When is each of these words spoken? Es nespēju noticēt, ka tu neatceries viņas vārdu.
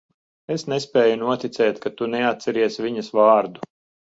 Es 0.53 0.63
nespēju 0.71 1.19
noticēt, 1.23 1.77
ka 1.85 1.93
tu 2.01 2.09
neatceries 2.15 2.79
viņas 2.89 3.13
vārdu. 3.21 3.71